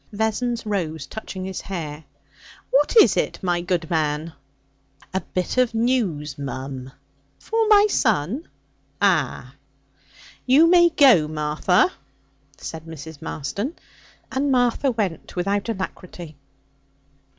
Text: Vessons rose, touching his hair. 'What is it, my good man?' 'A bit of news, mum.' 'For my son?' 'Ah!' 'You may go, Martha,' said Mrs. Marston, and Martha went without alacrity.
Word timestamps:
Vessons 0.11 0.65
rose, 0.65 1.05
touching 1.05 1.45
his 1.45 1.61
hair. 1.61 2.05
'What 2.71 2.97
is 2.97 3.15
it, 3.15 3.37
my 3.43 3.61
good 3.61 3.87
man?' 3.87 4.33
'A 5.13 5.21
bit 5.35 5.57
of 5.59 5.75
news, 5.75 6.39
mum.' 6.39 6.91
'For 7.37 7.67
my 7.67 7.85
son?' 7.87 8.47
'Ah!' 8.99 9.53
'You 10.47 10.65
may 10.65 10.89
go, 10.89 11.27
Martha,' 11.27 11.91
said 12.57 12.85
Mrs. 12.85 13.21
Marston, 13.21 13.75
and 14.31 14.51
Martha 14.51 14.89
went 14.89 15.35
without 15.35 15.69
alacrity. 15.69 16.35